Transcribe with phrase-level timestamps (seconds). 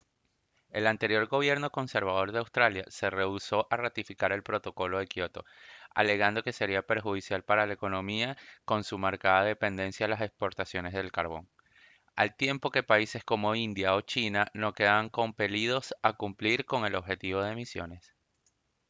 [0.71, 5.45] el anterior gobierno conservador de australia se rehusó a ratificar el protocolo de kioto
[5.93, 8.35] alegando que sería perjudicial para la economía
[8.65, 11.47] con su marcada dependencia de las exportaciones de carbón
[12.15, 17.45] al tiempo que países como india o china no quedaban compelidos a cumplir con objetivos
[17.45, 18.11] de emisiones